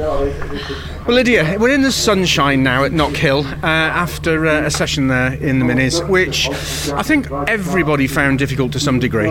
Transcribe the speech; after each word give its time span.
Well, 0.00 1.16
Lydia, 1.16 1.58
we're 1.58 1.74
in 1.74 1.82
the 1.82 1.92
sunshine 1.92 2.62
now 2.62 2.84
at 2.84 2.92
Knockhill 2.92 3.44
uh, 3.44 3.66
after 3.66 4.46
uh, 4.46 4.64
a 4.64 4.70
session 4.70 5.08
there 5.08 5.34
in 5.34 5.58
the 5.58 5.66
Minis, 5.66 6.08
which 6.08 6.48
I 6.92 7.02
think 7.02 7.30
everybody 7.48 8.06
found 8.06 8.38
difficult 8.38 8.72
to 8.72 8.80
some 8.80 8.98
degree. 8.98 9.28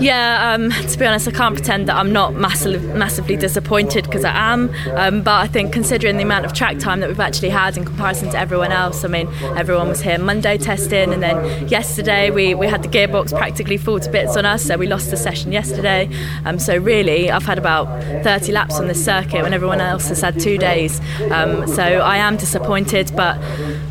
Yeah, 0.00 0.52
um, 0.52 0.70
to 0.70 0.98
be 0.98 1.06
honest, 1.06 1.28
I 1.28 1.30
can't 1.30 1.54
pretend 1.54 1.88
that 1.88 1.96
I'm 1.96 2.12
not 2.12 2.34
massive, 2.34 2.82
massively 2.96 3.36
disappointed 3.36 4.04
because 4.04 4.24
I 4.24 4.34
am. 4.52 4.74
Um, 4.94 5.22
but 5.22 5.40
I 5.40 5.46
think 5.46 5.72
considering 5.72 6.16
the 6.16 6.24
amount 6.24 6.44
of 6.44 6.54
track 6.54 6.78
time 6.78 6.98
that 7.00 7.08
we've 7.08 7.20
actually 7.20 7.50
had 7.50 7.76
in 7.76 7.84
comparison 7.84 8.30
to 8.30 8.38
everyone 8.38 8.72
else, 8.72 9.04
I 9.04 9.08
mean, 9.08 9.28
everyone 9.56 9.88
was 9.88 10.00
here 10.00 10.18
Monday 10.18 10.58
testing, 10.58 11.12
and 11.12 11.22
then 11.22 11.68
yesterday 11.68 12.30
we, 12.30 12.54
we 12.54 12.66
had 12.66 12.82
the 12.82 12.88
gearbox 12.88 13.36
practically 13.36 13.76
fall 13.76 14.00
to 14.00 14.10
bits 14.10 14.36
on 14.36 14.44
us, 14.44 14.64
so 14.64 14.76
we 14.76 14.88
lost 14.88 15.10
the 15.10 15.16
session 15.16 15.52
yesterday. 15.52 16.10
Um, 16.44 16.58
so 16.58 16.76
really, 16.76 17.30
I've 17.30 17.44
had 17.44 17.58
about 17.58 18.02
30 18.24 18.50
laps 18.50 18.80
on 18.80 18.88
this 18.88 19.04
circuit 19.04 19.51
when 19.52 19.56
everyone 19.56 19.80
else 19.82 20.08
has 20.08 20.22
had 20.22 20.40
two 20.40 20.56
days. 20.56 20.98
Um, 21.30 21.66
so 21.66 21.82
I 21.82 22.16
am 22.16 22.38
disappointed, 22.38 23.12
but 23.14 23.38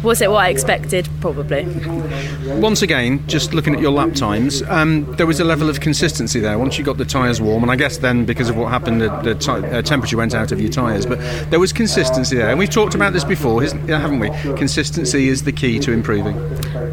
was 0.01 0.19
it 0.21 0.31
what 0.31 0.43
I 0.43 0.49
expected? 0.49 1.07
Probably. 1.19 1.65
Once 2.59 2.81
again, 2.81 3.25
just 3.27 3.53
looking 3.53 3.75
at 3.75 3.79
your 3.79 3.91
lap 3.91 4.13
times, 4.15 4.63
um, 4.63 5.05
there 5.17 5.27
was 5.27 5.39
a 5.39 5.43
level 5.43 5.69
of 5.69 5.79
consistency 5.79 6.39
there 6.39 6.57
once 6.57 6.79
you 6.79 6.83
got 6.83 6.97
the 6.97 7.05
tyres 7.05 7.39
warm, 7.39 7.61
and 7.61 7.71
I 7.71 7.75
guess 7.75 7.97
then 7.97 8.25
because 8.25 8.49
of 8.49 8.57
what 8.57 8.69
happened, 8.69 9.01
the, 9.01 9.09
the 9.21 9.35
t- 9.35 9.51
uh, 9.51 9.83
temperature 9.83 10.17
went 10.17 10.33
out 10.33 10.51
of 10.51 10.59
your 10.59 10.71
tyres, 10.71 11.05
but 11.05 11.19
there 11.51 11.59
was 11.59 11.71
consistency 11.71 12.37
there. 12.37 12.49
And 12.49 12.57
we've 12.57 12.69
talked 12.69 12.95
about 12.95 13.13
this 13.13 13.23
before, 13.23 13.61
haven't 13.61 14.19
we? 14.19 14.29
Consistency 14.57 15.27
is 15.27 15.43
the 15.43 15.51
key 15.51 15.77
to 15.79 15.91
improving. 15.91 16.35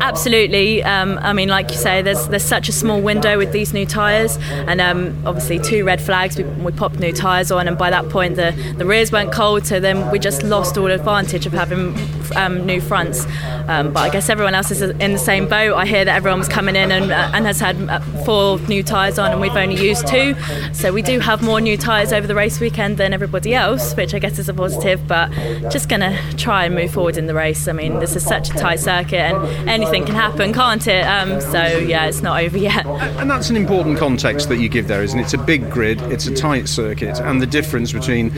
Absolutely. 0.01 0.83
Um, 0.83 1.19
I 1.19 1.33
mean, 1.33 1.49
like 1.49 1.71
you 1.71 1.77
say, 1.77 2.03
there's 2.03 2.29
there's 2.29 2.45
such 2.45 2.69
a 2.69 2.73
small 2.73 3.01
window 3.01 3.39
with 3.39 3.53
these 3.53 3.73
new 3.73 3.87
tyres, 3.87 4.37
and 4.51 4.81
um, 4.81 5.17
obviously 5.27 5.59
two 5.59 5.85
red 5.85 6.01
flags. 6.01 6.37
We, 6.37 6.45
we 6.45 6.73
popped 6.73 7.01
new 7.01 7.13
tyres 7.13 7.51
on, 7.51 7.67
and 7.67 7.79
by 7.79 7.91
that 7.91 8.09
point 8.11 8.37
the 8.37 8.53
the 8.77 8.87
rears 8.87 9.13
weren't 9.13 9.33
cold, 9.33 9.67
so 9.67 9.81
then 9.81 10.11
we 10.11 10.19
just 10.19 10.43
lost 10.43 10.77
all 10.79 10.91
advantage 10.91 11.47
of 11.47 11.53
having 11.53 11.97
um, 12.37 12.67
new 12.67 12.81
fronts. 12.81 13.27
Um, 13.69 13.93
but 13.93 14.01
I 14.01 14.11
guess 14.11 14.29
everyone 14.29 14.55
else 14.55 14.71
is 14.71 14.83
in 14.83 15.13
the 15.13 15.19
same 15.19 15.49
boat. 15.49 15.75
I 15.75 15.85
hear 15.85 16.05
that 16.05 16.17
everyone 16.17 16.39
was 16.39 16.49
coming 16.49 16.77
in 16.77 16.91
and, 16.91 17.11
uh, 17.11 17.31
and 17.35 17.45
has 17.47 17.61
had 17.61 17.77
uh, 17.89 18.01
four 18.25 18.59
new 18.61 18.83
tyres 18.83 19.19
on, 19.19 19.33
and 19.33 19.41
we've 19.41 19.57
only 19.57 19.77
used 19.77 20.07
two. 20.07 20.35
So 20.73 20.93
we 20.93 21.03
do 21.03 21.21
have 21.21 21.43
more 21.43 21.61
new 21.61 21.77
tyres 21.77 22.13
over 22.13 22.27
the 22.27 22.35
race 22.35 22.61
weekend 22.61 22.97
than 22.97 23.13
everybody 23.13 23.55
else, 23.55 23.95
which 23.95 24.15
I 24.15 24.19
guess 24.19 24.39
is 24.39 24.49
a 24.49 24.55
positive. 24.55 25.07
But 25.07 25.31
just 25.71 25.89
going 25.89 26.01
to 26.01 26.19
try 26.37 26.65
and 26.65 26.75
move 26.75 26.93
forward 26.93 27.17
in 27.17 27.27
the 27.27 27.35
race. 27.35 27.69
I 27.69 27.73
mean, 27.73 27.99
this 27.99 28.17
is 28.17 28.25
such 28.25 28.51
a 28.51 28.55
tight 28.55 28.81
circuit, 28.81 29.21
and 29.21 29.69
anything 29.69 30.07
can 30.07 30.15
happen, 30.15 30.53
can't 30.53 30.87
it? 30.87 31.03
Um, 31.03 31.41
so 31.41 31.63
yeah, 31.79 32.07
it's 32.07 32.23
not 32.23 32.43
over 32.43 32.59
yet. 32.59 32.87
And 32.87 33.31
that's 33.31 33.51
an 33.51 33.57
important 33.57 33.99
context 33.99 34.49
that 34.49 34.59
you 34.59 34.69
give 34.69 34.89
there, 34.89 35.03
isn't 35.03 35.19
it? 35.19 35.23
It's 35.23 35.35
a 35.35 35.39
big 35.39 35.71
grid, 35.71 36.01
it's 36.03 36.27
a 36.27 36.35
tight 36.35 36.69
circuit, 36.69 37.21
and 37.21 37.43
the 37.43 37.47
difference 37.47 37.93
between 37.93 38.31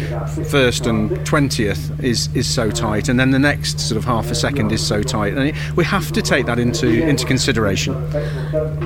first 0.51 0.87
and 0.87 1.25
twentieth 1.27 2.03
is 2.03 2.34
is 2.34 2.53
so 2.53 2.70
tight, 2.70 3.09
and 3.09 3.19
then 3.19 3.31
the 3.31 3.39
next 3.39 3.81
sort 3.81 3.97
of 3.97 4.05
half 4.05 4.31
a 4.31 4.34
second 4.34 4.73
is 4.73 4.84
so 4.87 5.03
tight, 5.03 5.34
and 5.34 5.77
we 5.77 5.84
have 5.84 6.12
to 6.12 6.23
take 6.23 6.47
that 6.47 6.59
into 6.59 6.89
into 6.89 7.25
consideration. 7.27 7.95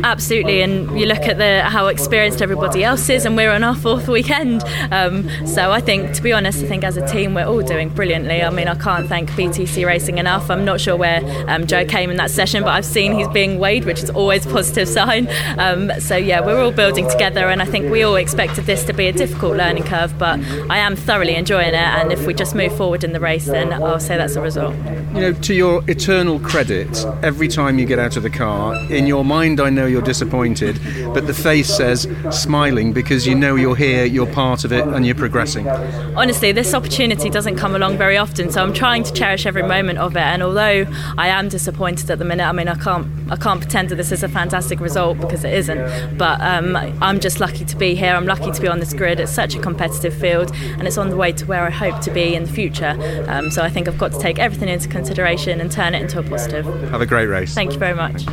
Absolutely, 0.04 0.62
and 0.62 0.98
you 0.98 1.06
look 1.06 1.22
at 1.22 1.38
the 1.38 1.62
how 1.62 1.86
experienced 1.86 2.42
everybody 2.42 2.84
else 2.84 3.08
is, 3.08 3.24
and 3.24 3.36
we're 3.36 3.50
on 3.50 3.64
our 3.64 3.74
fourth 3.74 4.08
weekend. 4.08 4.62
Um, 4.90 5.28
so 5.46 5.70
I 5.70 5.80
think, 5.80 6.12
to 6.14 6.22
be 6.22 6.32
honest, 6.32 6.62
I 6.62 6.66
think 6.66 6.84
as 6.84 6.96
a 6.96 7.06
team 7.06 7.34
we're 7.34 7.46
all 7.46 7.62
doing 7.62 7.88
brilliantly. 7.88 8.42
I 8.42 8.50
mean, 8.50 8.68
I 8.68 8.74
can't 8.74 9.08
thank 9.08 9.30
BTC 9.30 9.86
Racing 9.86 10.18
enough. 10.18 10.50
I'm 10.50 10.64
not 10.64 10.80
sure 10.80 10.96
where 10.96 11.20
um, 11.48 11.66
Joe 11.66 11.84
came 11.84 12.10
in 12.10 12.16
that 12.16 12.30
session, 12.30 12.62
but 12.62 12.70
I've 12.70 12.84
seen 12.84 13.12
he's 13.14 13.28
being 13.28 13.58
weighed, 13.58 13.84
which 13.84 14.02
is 14.02 14.10
always 14.10 14.46
a 14.46 14.50
positive 14.50 14.88
sign. 14.88 15.28
Um, 15.58 15.90
so 16.00 16.16
yeah, 16.16 16.40
we're 16.40 16.62
all 16.62 16.72
building 16.72 17.08
together, 17.08 17.48
and 17.48 17.62
I 17.62 17.64
think 17.64 17.90
we 17.90 18.02
all 18.02 18.16
expected 18.16 18.66
this 18.66 18.84
to 18.84 18.92
be 18.92 19.06
a 19.06 19.12
difficult 19.12 19.56
learning 19.56 19.84
curve, 19.84 20.18
but 20.18 20.40
I 20.70 20.78
am 20.78 20.96
thoroughly 21.04 21.34
enjoying 21.34 21.74
it. 21.74 21.74
And 21.74 22.12
if 22.12 22.26
we 22.26 22.34
just 22.34 22.54
move 22.54 22.76
forward 22.76 23.04
in 23.04 23.12
the 23.12 23.20
race, 23.20 23.46
then 23.46 23.72
I'll 23.72 24.00
say 24.00 24.16
that's 24.16 24.36
a 24.36 24.40
result. 24.40 24.74
You 25.14 25.20
know, 25.20 25.32
to 25.32 25.54
your 25.54 25.88
eternal 25.88 26.40
credit, 26.40 27.04
every 27.22 27.48
time 27.48 27.78
you 27.78 27.86
get 27.86 27.98
out 27.98 28.16
of 28.16 28.22
the 28.22 28.30
car, 28.30 28.74
in 28.90 29.06
your 29.06 29.24
mind, 29.24 29.60
I 29.60 29.70
know 29.70 29.86
you're 29.86 30.02
disappointed, 30.02 30.80
but 31.14 31.26
the 31.26 31.34
face 31.34 31.74
says 31.74 32.08
smiling 32.30 32.92
because 32.92 33.26
you 33.26 33.34
know 33.34 33.54
you're 33.54 33.76
here, 33.76 34.04
you're 34.04 34.32
part 34.32 34.64
of 34.64 34.72
it, 34.72 34.84
and 34.86 35.06
you're 35.06 35.14
progressing. 35.14 35.68
Honestly, 35.68 36.52
this 36.52 36.74
opportunity 36.74 37.30
doesn't 37.30 37.56
come 37.56 37.74
along 37.74 37.96
very 37.96 38.16
often, 38.16 38.50
so 38.50 38.62
I'm 38.62 38.72
trying 38.72 39.04
to 39.04 39.12
cherish 39.12 39.46
every 39.46 39.62
moment 39.62 39.98
of 39.98 40.16
it. 40.16 40.20
And 40.22 40.42
although 40.42 40.86
I 41.16 41.28
am 41.28 41.48
disappointed 41.48 42.10
at 42.10 42.18
the 42.18 42.24
minute, 42.24 42.44
I 42.44 42.52
mean, 42.52 42.68
I 42.68 42.74
can't, 42.74 43.06
I 43.30 43.36
can't 43.36 43.60
pretend 43.60 43.90
that 43.90 43.96
this 43.96 44.10
is 44.10 44.22
a 44.22 44.28
fantastic 44.28 44.80
result 44.80 45.20
because 45.20 45.44
it 45.44 45.52
isn't. 45.54 46.18
But 46.18 46.40
um, 46.40 46.76
I'm 46.76 47.20
just 47.20 47.40
lucky 47.40 47.64
to 47.64 47.76
be 47.76 47.94
here. 47.94 48.14
I'm 48.14 48.26
lucky 48.26 48.50
to 48.50 48.60
be 48.60 48.68
on 48.68 48.80
this 48.80 48.92
grid. 48.92 49.20
It's 49.20 49.32
such 49.32 49.54
a 49.54 49.60
competitive 49.60 50.14
field, 50.14 50.50
and 50.54 50.86
it's 50.94 50.98
on 51.00 51.10
the 51.10 51.16
way 51.16 51.32
to 51.32 51.44
where 51.46 51.64
I 51.64 51.70
hope 51.70 52.00
to 52.02 52.10
be 52.12 52.36
in 52.36 52.44
the 52.44 52.52
future. 52.52 52.96
Um, 53.26 53.50
so 53.50 53.62
I 53.62 53.68
think 53.68 53.88
I've 53.88 53.98
got 53.98 54.12
to 54.12 54.18
take 54.20 54.38
everything 54.38 54.68
into 54.68 54.88
consideration 54.88 55.60
and 55.60 55.68
turn 55.68 55.92
it 55.92 56.02
into 56.02 56.20
a 56.20 56.22
positive. 56.22 56.64
Have 56.90 57.00
a 57.00 57.06
great 57.06 57.26
race. 57.26 57.52
Thank 57.52 57.72
you 57.72 57.80
very 57.80 57.96
much. 57.96 58.24